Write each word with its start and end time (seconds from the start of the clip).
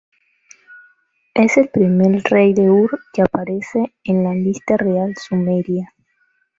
Es 1.35 1.57
el 1.57 1.69
primer 1.69 2.23
rey 2.23 2.55
de 2.55 2.71
Ur 2.71 3.01
que 3.13 3.21
aparece 3.21 3.93
en 4.03 4.23
la 4.23 4.33
Lista 4.33 4.75
Real 4.75 5.13
Sumeria. 5.15 5.93